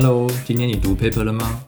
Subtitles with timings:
[0.00, 1.60] Hello，今天你读 paper 了吗？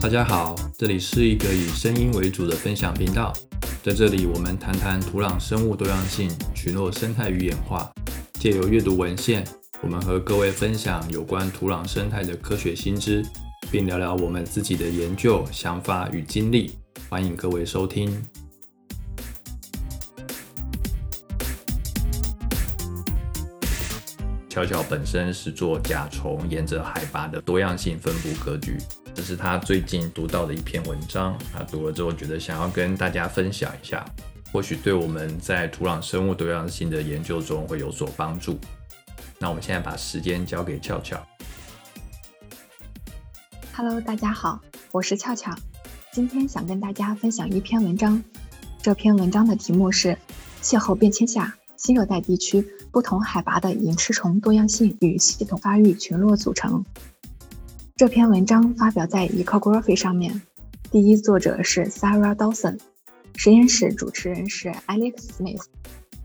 [0.00, 3.34] 大家好，这里是一个以声音为主的分享频道，
[3.82, 7.92] 在这里我们谈谈土壤生物多样性、群落生态与演化，
[8.40, 9.46] 借由阅读文献，
[9.82, 13.22] 我们和各位分享有关土壤生态的科学新知，
[13.70, 16.78] 并聊聊我们自己的研究想法与经历。
[17.10, 18.10] 欢迎各位收听。
[24.56, 28.78] 巧巧本身是做甲虫沿着海拔的多样性分布格局，
[29.14, 31.36] 这是他最近读到的一篇文章。
[31.52, 34.02] 他读了之后觉得想要跟大家分享一下，
[34.50, 38.58] 或许对我们在土壤生物多样性的研究中会有所帮助。
[39.38, 41.22] 那我们现在把时间交给俏俏。
[43.74, 44.58] Hello，大家好，
[44.90, 45.54] 我是俏俏，
[46.12, 48.24] 今天想跟大家分享一篇文章。
[48.80, 50.12] 这篇文章的题目是
[50.62, 52.62] 《气候变迁下新热带地区》。
[52.90, 56.84] 不同海拔的隐翅虫多样性与系统发育群落组成。
[57.96, 60.42] 这篇文章发表在 Ecography 上面，
[60.90, 62.78] 第一作者是 Sarah Dawson，
[63.34, 65.62] 实验室主持人是 Alex Smith。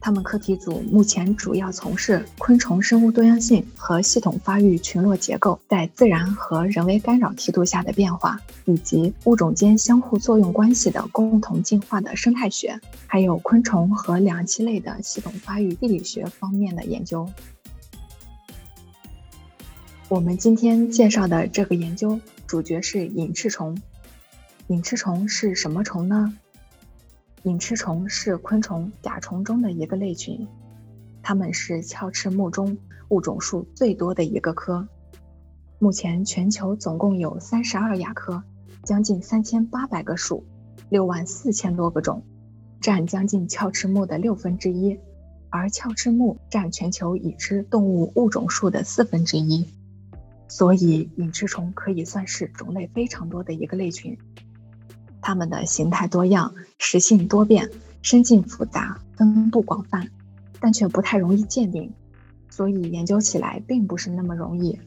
[0.03, 17.29] 他们课题组目前主要从事昆虫生物多样性和系统发育群落结构在自然和人为干扰梯度下的变化，以及物种间相互作用关系的共同进化的生态学，还有昆虫和两栖类的系统发育地理学方面的研究。
[20.09, 23.79] 我们今天介绍的这个研究主角是隐翅虫。
[24.67, 26.33] 隐翅虫是什么虫呢？
[27.43, 30.47] 隐翅虫是昆虫甲虫中的一个类群，
[31.23, 32.77] 它们是鞘翅目中
[33.09, 34.87] 物种数最多的一个科。
[35.79, 38.43] 目前全球总共有三十二亚科，
[38.83, 40.43] 将近三千八百个属，
[40.89, 42.21] 六万四千多个种，
[42.79, 44.99] 占将近鞘翅目的六分之一，
[45.49, 49.65] 而鞘翅目占全球已知动物物种数的四分之一，
[50.47, 54.15] 所以隐翅虫可以算是种类非常多的一个类群。
[55.21, 57.69] 它们的形态多样，食性多变，
[58.01, 60.09] 生境复杂，分布广泛，
[60.59, 61.91] 但却不太容易鉴定，
[62.49, 64.79] 所以研究起来并不是那么容易。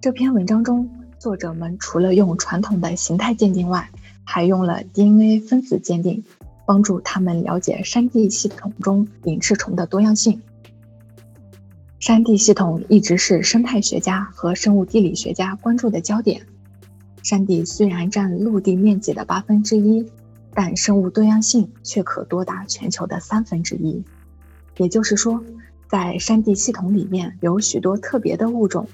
[0.00, 3.90] 这篇文章中，作者们除了用传统的形态鉴定外，
[4.24, 6.24] 还用了 DNA 分子鉴定，
[6.66, 10.40] 帮助他们了解山地系统中隐翅虫的多样性。
[11.98, 16.46] 山地系统一直是生态学家和生物地理学家关注的焦点。
[17.22, 20.06] 山地虽然占陆地面积的八分之一，
[20.54, 24.02] 但生物多样性却可多达全球的三分之一。
[24.76, 25.44] 也就是说，
[25.88, 28.88] 在山地系统里面有许多特别的物种。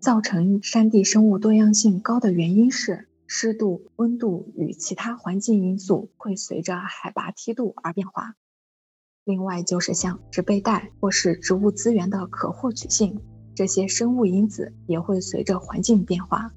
[0.00, 8.34] 造成山地生物多样性高的原因是湿度、温度与其他环境因素会随着海拔梯度而变化。
[9.24, 13.20] 另外就是像植被带或是植物资源的可获取性，
[13.54, 16.50] 这些生物因子也会随着环境变化。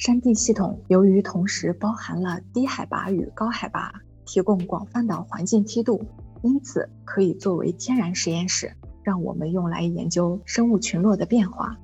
[0.00, 3.92] 山地系统由于同时包含了低海拔与高海拔，
[4.24, 6.02] 提供广泛的环境梯度，
[6.40, 8.72] 因此可以作为天然实验室，
[9.02, 11.76] 让我们用来研究生物群落的变化。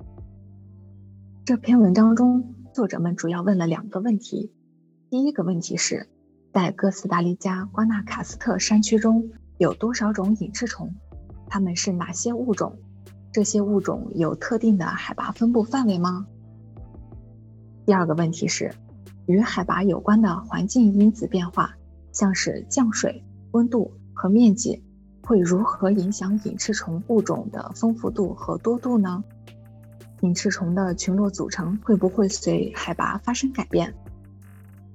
[1.45, 4.51] 这篇文章中，作者们主要问了两个问题：
[5.11, 6.09] 第一个问题是，
[6.51, 9.29] 在哥斯达黎加瓜纳卡斯特山区中
[9.59, 10.91] 有多少种隐翅虫？
[11.47, 12.79] 它们是哪些物种？
[13.31, 16.25] 这些物种有特定的海拔分布范围吗？
[17.87, 18.73] 第二个问题是，
[19.27, 21.73] 与海拔有关的环境因子变化，
[22.11, 24.83] 像是降水、温度和面积，
[25.23, 29.23] 会如何影响隐翅虫物种的丰富度和多度呢？
[30.19, 33.93] 隐翅虫的群落组成会不会随海拔发生改变？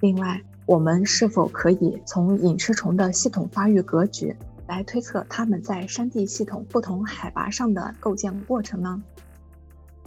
[0.01, 4.37] 另外，我们是否可以从隐翅虫的系统发育格局
[4.69, 9.03] 来推测它们在山地系统不同海拔上的构建过程呢？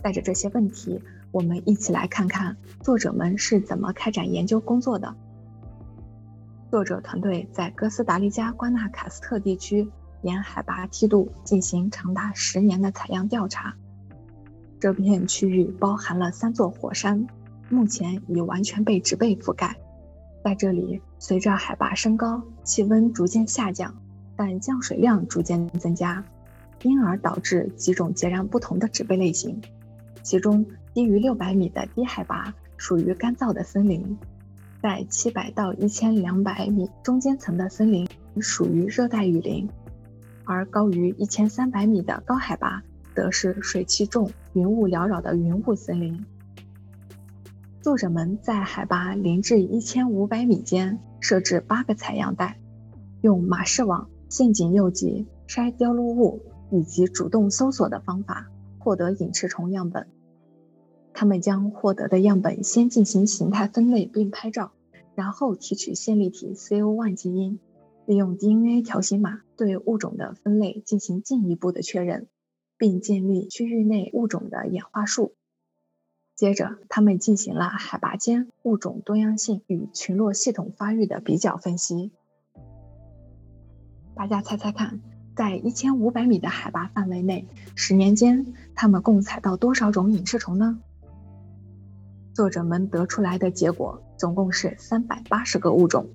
[0.03, 1.01] 带着这些问题。
[1.35, 5.13] 我们一起来看看作者们是怎么开展研究工作的。
[6.71, 9.85] 作者团队在哥斯达黎加瓜纳卡斯特地区
[10.21, 13.75] 沿海拔梯度进行长达十年的采样调查。
[14.79, 17.27] 这片区域包含了三座火山，
[17.67, 19.75] 目前已完全被植被覆盖。
[20.41, 23.93] 在这里，随着海拔升高，气温逐渐下降，
[24.37, 26.23] 但降水量逐渐增加，
[26.83, 29.61] 因而导致几种截然不同的植被类型，
[30.23, 30.65] 其中。
[30.95, 34.17] 低于六百米的低海拔属于干燥的森林，
[34.81, 38.07] 在七百到一千两百米中间层的森林
[38.39, 39.69] 属于热带雨林，
[40.45, 42.81] 而高于一千三百米的高海拔
[43.13, 46.25] 则是水汽重、云雾缭绕的云雾森林。
[47.81, 52.57] 作者们在海拔零至一千五百米间设置八个采样带，
[53.19, 58.47] 用马氏网、陷阱诱集、筛雕鹭物以及主动搜索的方法。
[58.79, 60.07] 获得隐翅虫样本。
[61.17, 64.73] 他们将获得的样本先进行形态分类并拍照，
[65.15, 67.57] 然后提取线粒体 CO1 基因，
[68.05, 72.27] 利用 DNA 条形码对物种的分类进行进一步的确认，
[72.77, 75.33] 并建立区域内物种的演化树。
[76.35, 82.11] 接着，他们进行了海拔间物种多样性与群落系统发育的比较分析。
[84.15, 84.99] 大家猜猜看，
[85.33, 90.81] 在一千五百米的海拔范围内，十年间他们共采到多少种隐翅虫呢？
[92.35, 96.05] 作者们得出来的结果总共是三百八十个物种，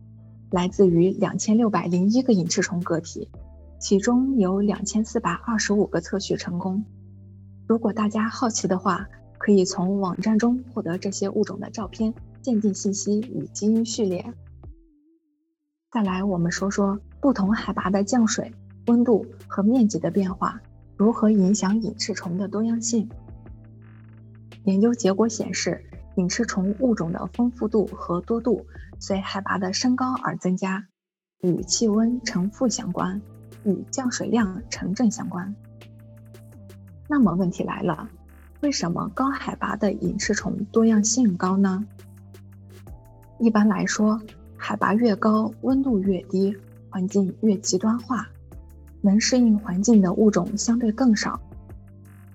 [0.50, 3.31] 来自于两千六百零一个隐翅虫个体，
[3.78, 6.84] 其中有两千四百二十五个测序成功。
[7.67, 9.08] 如果大家好奇的话，
[9.38, 12.12] 可以从网站中获得这些物种的照片、
[12.43, 14.22] 鉴定信息与基因序列。
[15.90, 18.52] 再来，我们说说不同海拔的降水、
[18.88, 20.61] 温度和面积的变化
[20.99, 23.08] 如何影响隐翅虫的多样性。
[24.64, 25.82] 研究结果显示，
[26.16, 28.66] 隐翅虫物种的丰富度和多度
[28.98, 30.86] 随海拔的升高而增加，
[31.40, 33.20] 与气温呈负相关，
[33.64, 35.54] 与降水量呈正相关。
[37.08, 38.08] 那么问题来了。
[38.60, 41.86] 为什么高海拔的隐翅虫多样性高呢？
[43.38, 44.20] 一般来说，
[44.54, 46.54] 海拔越高，温度越低，
[46.90, 48.28] 环境越极端化，
[49.00, 51.40] 能适应环境的物种相对更少。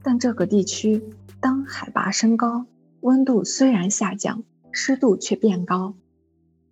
[0.01, 1.04] 但这个地区
[1.39, 2.66] 当海拔升高，
[3.06, 5.94] 温度虽然下降，湿度却变高，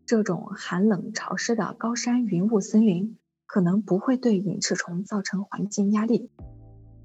[0.07, 6.31] 这种寒冷潮湿的高山云雾森林可能不会对隐翅虫造成环境压力，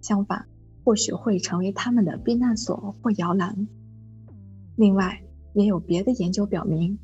[0.00, 0.46] 相反。
[0.82, 3.68] 或许会成为它们的避难所或摇篮。
[4.76, 5.22] 另外，
[5.52, 6.98] 也有别的研究表明，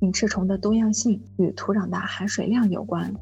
[0.00, 3.14] 隐翅虫的多样性与土壤的含水量有关。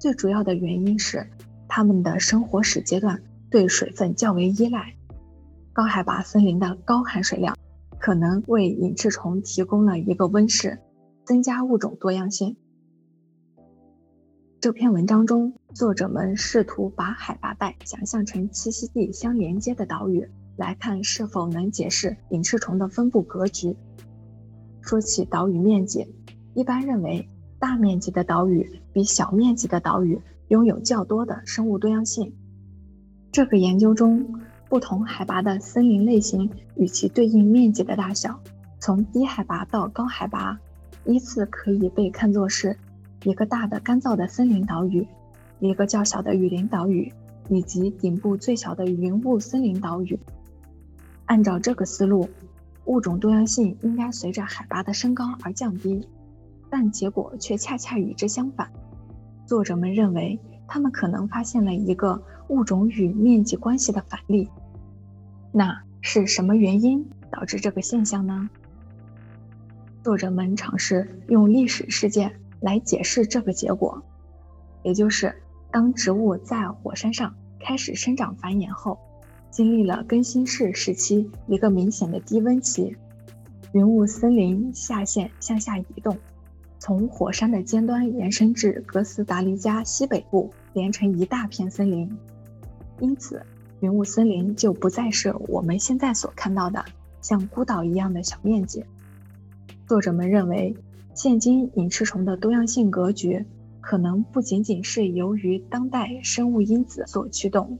[0.00, 1.30] 最主要的原因是，
[1.68, 4.96] 它们的生活史阶段对水分较为依赖。
[5.72, 7.56] 高海拔森林的高含水量
[8.00, 10.78] 可能为隐翅虫提供了一个温室，
[11.24, 12.56] 增加物种多样性。
[14.58, 20.26] 这篇文章中，作者们试图把海拔带想象成栖息地相连接的岛屿，
[20.56, 23.76] 来看是否能解释隐翅虫的分布格局。
[24.80, 26.06] 说起岛屿面积，
[26.54, 30.18] 一般认为大面积的岛屿比小面积的岛屿
[30.48, 32.34] 拥有较多的生物多样性。
[33.30, 38.40] 这个研究中，不同海拔的森林类型与其对应面积的大小，
[38.78, 40.60] 从低海拔到高海拔，
[41.04, 42.78] 依次可以被看作是。
[43.24, 45.06] 一个大的干燥的森林岛屿，
[45.58, 47.12] 一个较小的雨林岛屿，
[47.48, 50.18] 以及顶部最小的云雾森林岛屿。
[51.26, 52.30] 按照这个思路，
[52.84, 56.08] 物种多样性应该随着海拔的升高而降低，
[56.70, 58.70] 但结果却恰恰与之相反。
[59.44, 60.38] 作者们认为，
[60.70, 64.48] 他们可能发现了一个物种与面积关系的反例。
[65.52, 68.48] 那是什么原因导致这个现象呢？
[70.02, 72.32] 作者们尝试用历史事件。
[72.62, 74.02] 来解释这个结果，
[74.82, 75.34] 也就是
[75.70, 78.98] 当植物在火山上开始生长繁衍后，
[79.50, 82.94] 经历了更新世时期一个明显的低温期，
[83.72, 86.18] 云雾森林下线向下移动，
[86.78, 92.10] 从火山的尖端延伸至哥斯达黎加西北部，连成一大片森林。
[93.00, 93.42] 因此，
[93.80, 96.84] 云雾森林就不再是我们现在所看到的
[97.20, 98.84] 像孤岛一样的小面积。
[99.86, 100.76] 作者们认为。
[101.12, 103.44] 现今隐翅虫的多样性格局，
[103.80, 107.78] 可能不仅仅是由于当代生物因子所驱动，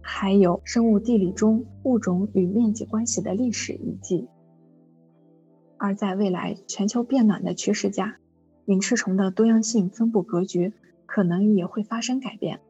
[0.00, 4.26] 还有生物地理中物种与面积关系的历史遗迹。
[5.76, 8.16] 而在未来全球变暖的趋势下，
[8.64, 10.72] 隐翅虫的多样性分布格局
[11.12, 12.60] 可能也会发生改变。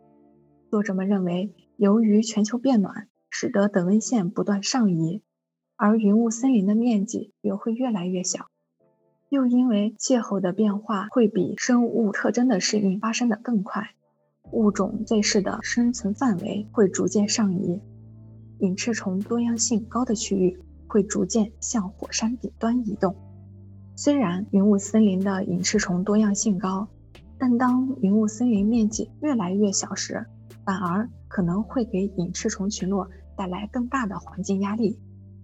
[0.68, 5.22] 作者们认为，由于全球变暖，使得等温线不断上移，
[5.76, 8.46] 而云雾森林的面积也会越来越小。
[9.28, 13.90] 又因为气候的变化会比生物特征的适应发生的更快，
[14.50, 17.80] 物种最适的生存范围会逐渐上移，
[18.58, 20.58] 隐翅虫多样性高的区域
[20.88, 23.14] 会逐渐向火山顶端移动。
[23.94, 26.88] 虽然云雾森林的隐翅虫多样性高，
[27.42, 30.24] 但当云雾森林面积越来越小时，
[30.64, 34.96] 反而可能会给隐翅虫群落带来更大的环境压力，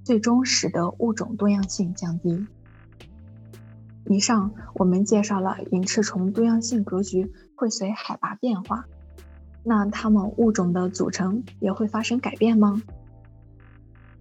[0.04, 2.46] 最终使得物种多样性降低。
[4.06, 8.86] 以上我们介绍了隐翅虫多样性格局会随海拔变化，
[9.64, 12.80] 那它们物种的组成也会发生改变吗？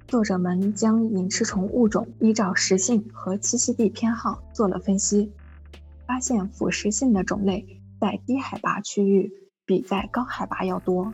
[0.08, 5.32] 作者们将隐翅虫物种依照食性和栖息地偏好做了分析，
[6.08, 9.32] 发现腐蚀性的种类在低海拔区域
[9.66, 11.14] 比在高海拔要多。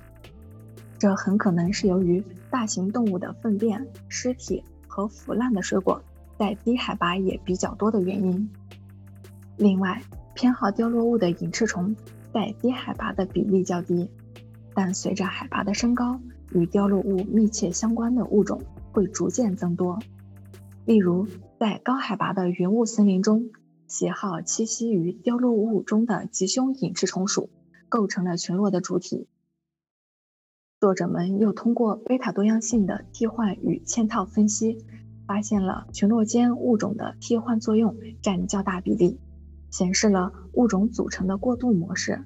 [1.00, 6.01] 这很可能是由于大型动物的粪便、尸体和腐烂的水果
[6.38, 8.50] 在低海拔也比较多的原因。
[9.57, 10.01] 另外，
[10.33, 11.95] 偏好凋落物的隐翅虫
[12.31, 14.09] 在低海拔的比例较低，
[14.73, 16.19] 但随着海拔的升高，
[16.53, 20.00] 与凋落物密切相关的物种会逐渐增多。
[20.85, 21.27] 例如，
[21.59, 23.50] 在高海拔的云雾森林中，
[23.87, 27.49] 喜好栖息于凋落物中的吉凶隐翅虫属
[27.89, 29.27] 构成了群落的主体。
[30.79, 34.83] 作者们又通过贝塔多样性的替换与嵌套分析，
[35.25, 39.19] 发现了群落间物种的替换作用占较大比例，
[39.69, 42.25] 显示了物种组成的过渡模式。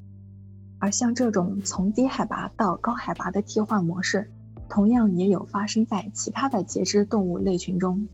[0.80, 4.32] 而像这种从低海拔到高海拔的替换模式，
[4.70, 8.08] 同样也有发生在其他的节肢动物类群中。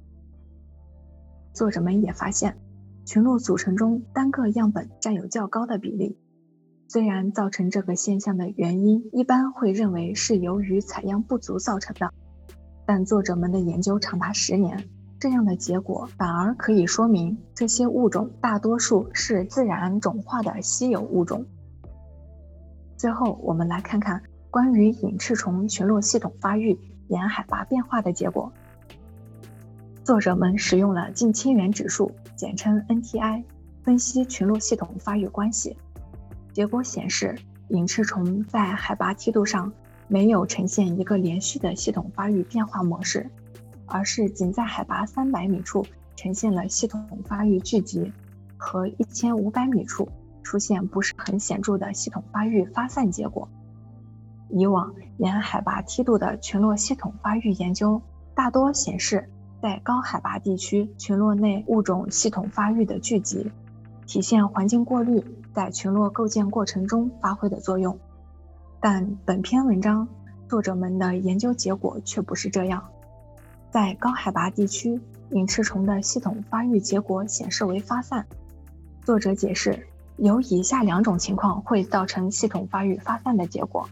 [1.54, 2.58] 作者们也发现，
[3.06, 6.18] 群落组成中单个样本占有较高的比例。
[6.88, 12.14] 虽然造成这个现象的原因一般会认为是由于采样不足造成的，
[12.86, 14.84] 但作者们的研究长达十年，
[15.20, 21.46] 这样的结果反而可以说明这些物种大多数是自然种化的稀有物种。
[22.96, 28.54] 最后，我们来看看关于隐翅虫群落系统发育沿海拔变化的结果。
[30.04, 33.42] 作者们使用了近亲缘指数，简称 NTI，
[33.84, 35.78] 分析群落系统发育关系。
[36.52, 37.38] 结果显示，
[37.70, 39.72] 隐翅虫在海拔梯度上
[40.10, 43.30] 没有呈现一个连续的系统发育变化模式，
[43.86, 45.86] 而是仅在海拔三百米处
[46.18, 48.12] 呈现了系统发育聚集，
[48.58, 50.10] 和一千五百米处
[50.44, 53.48] 出现不是很显著的系统发育发散结果。
[54.50, 58.02] 以往沿海拔梯度的群落系统发育研究，
[58.36, 59.30] 大多显示
[59.64, 63.50] 在高海拔地区群落内物种系统发育的聚集。
[64.06, 67.98] 体现环境过滤在群落构建过程中发挥的作用，
[68.82, 70.06] 但本篇文章
[70.50, 72.84] 作者们的研究结果却不是这样。
[73.72, 78.28] 在高海拔地区，隐翅虫的系统发育结果显示为发散。
[79.06, 83.88] 作者解释，有以下两种情况会造成系统发育发散的结果：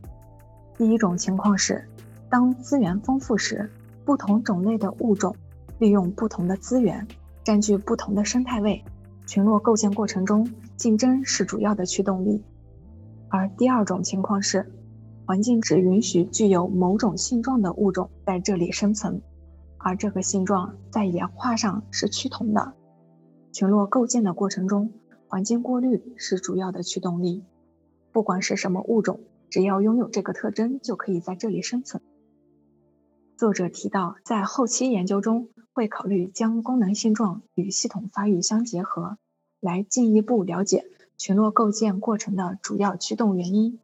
[0.77, 1.87] 第一种情况是，
[2.29, 3.71] 当资源丰富时，
[4.03, 5.33] 不同种类的物种
[5.81, 7.07] 利用不同的资源，
[7.43, 8.85] 占据不同的生态位。
[9.25, 10.47] 群落构建过程中，
[10.77, 12.43] 竞争是主要的驱动力，
[13.29, 14.71] 而第二种情况是，
[15.25, 19.23] 环境只允许具有某种性状的物种在这里生存，
[19.79, 22.73] 而这个性状在演化上是趋同的。
[23.51, 24.91] 群落构建的过程中，
[25.27, 27.43] 环境过滤是主要的驱动力，
[28.11, 29.19] 不管是什么物种，
[29.49, 32.03] 只要拥有这个特征，就可以在这里生存。
[33.41, 35.49] 作者提到，在后期研究中。
[35.73, 39.17] 会考虑将功能性状与系统发育相结合，
[39.59, 40.85] 来进一步了解
[41.17, 43.79] 群落构建过程的主要驱动原因。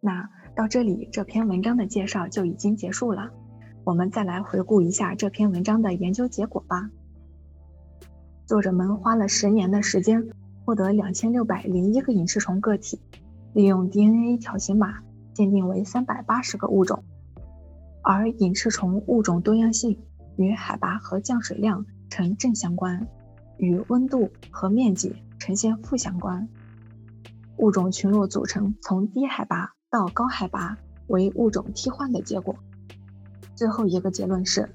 [0.00, 3.30] 那到这里，这篇文章的介绍就已经结束了。
[3.84, 6.90] 我们再来回顾一下这篇文章的研究结果吧。
[8.46, 10.30] 作者们花了十年的时间，
[10.64, 12.98] 获得两千六百零一个隐翅虫个体，
[13.52, 15.00] 利用 DNA 条形码
[15.34, 17.04] 鉴定为三百八十个物种，
[18.10, 20.00] 而隐翅虫物种多样性。
[20.38, 23.08] 与海拔和降水量呈正相关，
[23.58, 26.48] 与温度和面积呈现负相关。
[27.56, 32.54] 物种群落组成从低海拔到高海拔为物种替换的结果。
[33.56, 34.74] 最后一个结论是，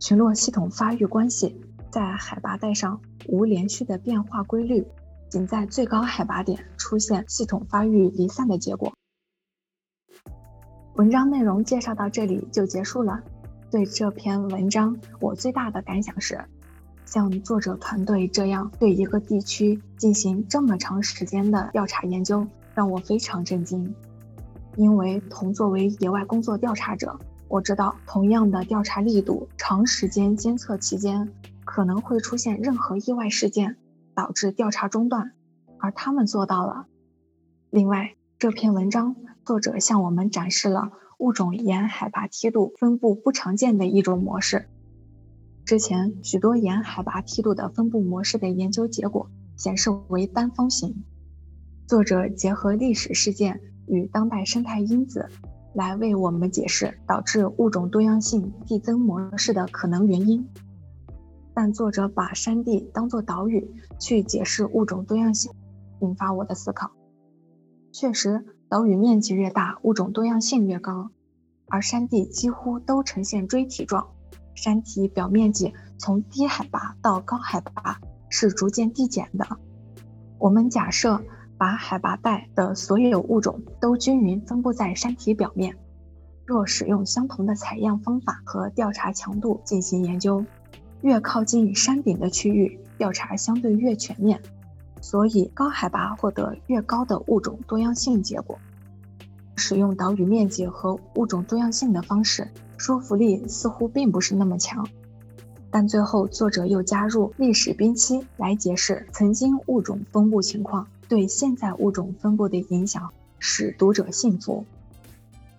[0.00, 1.60] 群落系统发育关系
[1.92, 4.86] 在海拔带上无连续的变化规律，
[5.28, 8.94] 仅在最高海拔点出现系统发育离散的结果。
[10.94, 13.20] 文章内容介绍到这里就结束了。
[13.68, 16.44] 对这篇文章，我最大的感想是，
[17.04, 23.92] 像作者团队这样对一个地区进行这么长时间的调查研究，让我非常震惊。
[24.76, 31.28] 因为同作为野外工作调查者，我知道同样的调查力度，长时间监测期间
[31.64, 33.76] 可能会出现任何意外事件，
[34.14, 35.32] 导致调查中断，
[35.78, 36.86] 而他们做到了。
[37.70, 40.90] 另外，这篇文章作者向我们展示了。
[41.16, 44.68] 物种沿海拔梯度分布不常见的一种模式。
[45.64, 51.04] 之前许多沿海拔梯度的分布模式的研究结果显示为单峰型。
[51.86, 55.30] 作者结合历史事件与当代生态因子，
[55.72, 60.46] 来为我们解释导致物种多样性递增模式的可能原因。
[61.54, 63.66] 但作者把山地当作岛屿
[63.98, 65.50] 去解释物种多样性，
[66.02, 66.90] 引发我的思考。
[67.94, 68.44] 确实。
[68.68, 71.10] 岛屿面积越大，物种多样性越高，
[71.68, 74.08] 而山地几乎都呈现锥体状，
[74.56, 79.46] 山体表面积从低海拔到高海拔是逐渐递减的。
[80.38, 81.22] 我们假设
[81.56, 85.76] 把海拔带的所有物种都均匀分布在山体表面，
[86.44, 90.44] 若使用相同的采样方法和调查强度进行研究，
[91.02, 94.42] 越靠近山顶的区域，调查相对越全面，
[95.04, 98.58] 所以高海拔获得越高的物种多样性结果。
[99.54, 104.88] 使用岛屿面积和物种多样性的方式，说服力似乎并不是那么强。
[105.70, 114.64] 但最后，作者又加入历史冰期来解释曾经物种分布情况对现在物种分布的影响，使读者信服。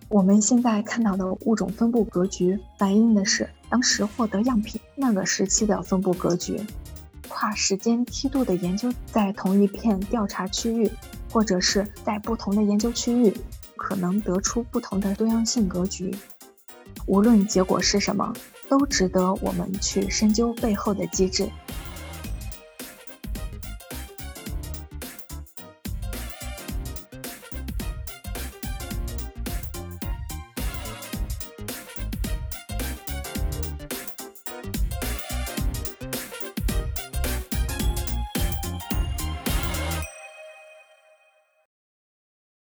[0.08, 6.60] 我们现在看到的物种分布格局，反映的是当时获得样品那个时期的分布格局。
[7.38, 10.90] 跨时间梯度的研究，在同一片调查区域，
[11.30, 13.30] 或者是在不同的研究区域。
[13.76, 16.16] 可能得出不同的多样性格局，
[17.06, 18.32] 无论结果是什么，
[18.70, 21.46] 都值得我们去深究背后的机制。